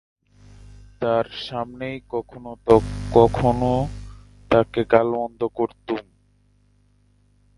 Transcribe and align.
তাঁর 1.01 1.25
সামনেই 1.45 1.97
কখনও 2.13 2.53
কখনও 3.11 3.75
তাঁকে 4.51 4.81
গালমন্দ 4.91 5.41
করতুম। 5.57 6.03